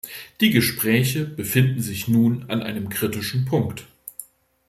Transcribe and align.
Die 0.39 0.49
Gespräche 0.49 1.25
befinden 1.25 1.79
sich 1.79 2.07
nun 2.07 2.49
an 2.49 2.63
einem 2.63 2.89
kritischen 2.89 3.45
Punkt. 3.45 3.85